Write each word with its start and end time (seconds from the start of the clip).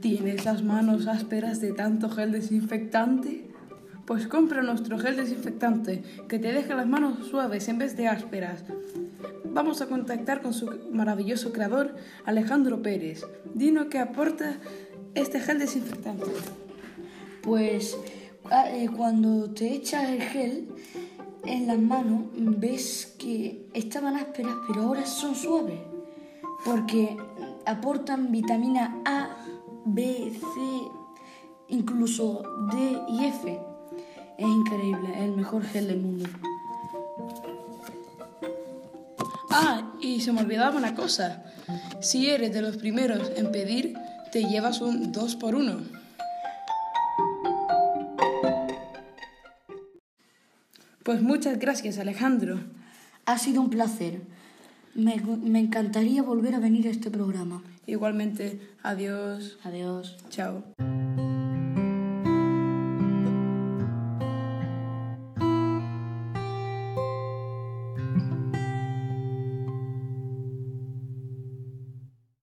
¿Tienes 0.00 0.44
las 0.46 0.64
manos 0.64 1.06
ásperas 1.06 1.60
de 1.60 1.72
tanto 1.72 2.10
gel 2.10 2.32
desinfectante? 2.32 3.51
Pues 4.06 4.26
compra 4.26 4.62
nuestro 4.62 4.98
gel 4.98 5.16
desinfectante, 5.16 6.02
que 6.28 6.38
te 6.40 6.52
deja 6.52 6.74
las 6.74 6.86
manos 6.86 7.28
suaves 7.28 7.68
en 7.68 7.78
vez 7.78 7.96
de 7.96 8.08
ásperas. 8.08 8.64
Vamos 9.44 9.80
a 9.80 9.86
contactar 9.86 10.42
con 10.42 10.54
su 10.54 10.66
maravilloso 10.92 11.52
creador, 11.52 11.94
Alejandro 12.24 12.82
Pérez. 12.82 13.24
Dino 13.54 13.88
que 13.88 14.00
aporta 14.00 14.56
este 15.14 15.40
gel 15.40 15.60
desinfectante. 15.60 16.26
Pues 17.42 17.96
ah, 18.50 18.70
eh, 18.70 18.88
cuando 18.94 19.50
te 19.50 19.72
echas 19.72 20.08
el 20.08 20.22
gel 20.22 20.68
en 21.44 21.68
las 21.68 21.78
manos, 21.78 22.22
ves 22.34 23.14
que 23.18 23.68
estaban 23.72 24.16
ásperas, 24.16 24.54
pero 24.66 24.82
ahora 24.82 25.06
son 25.06 25.36
suaves. 25.36 25.78
Porque 26.64 27.16
aportan 27.66 28.32
vitamina 28.32 29.00
A, 29.04 29.36
B, 29.84 30.32
C, 30.32 30.60
incluso 31.68 32.42
D 32.72 32.98
y 33.08 33.24
F. 33.26 33.71
mejor 35.42 35.64
gel 35.64 35.88
del 35.88 36.00
mundo. 36.00 36.24
Ah, 39.50 39.92
y 40.00 40.20
se 40.20 40.32
me 40.32 40.40
olvidaba 40.40 40.76
una 40.76 40.94
cosa. 40.94 41.42
Si 42.00 42.30
eres 42.30 42.54
de 42.54 42.62
los 42.62 42.76
primeros 42.76 43.32
en 43.36 43.50
pedir, 43.50 43.94
te 44.30 44.44
llevas 44.44 44.80
un 44.80 45.10
2 45.10 45.36
por 45.36 45.56
1 45.56 46.02
Pues 51.02 51.20
muchas 51.20 51.58
gracias, 51.58 51.98
Alejandro. 51.98 52.60
Ha 53.26 53.36
sido 53.36 53.60
un 53.60 53.70
placer. 53.70 54.22
Me, 54.94 55.16
me 55.42 55.58
encantaría 55.58 56.22
volver 56.22 56.54
a 56.54 56.60
venir 56.60 56.86
a 56.86 56.90
este 56.90 57.10
programa. 57.10 57.64
Igualmente, 57.88 58.60
adiós. 58.84 59.58
Adiós. 59.64 60.16
Chao. 60.30 60.62